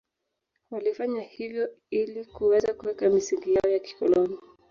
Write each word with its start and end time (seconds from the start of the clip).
Walifanya 0.71 1.21
hivyo 1.21 1.69
ili 1.89 2.25
kuweza 2.25 2.73
kuweka 2.73 3.09
misingi 3.09 3.53
yao 3.53 3.71
ya 3.73 3.79
kikoloni 3.79 4.37